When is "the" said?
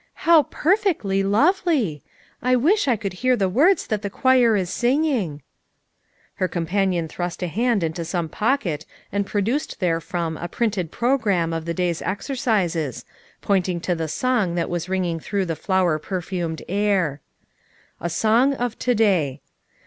3.35-3.47, 4.01-4.09, 11.65-11.75, 13.93-14.07, 15.45-15.55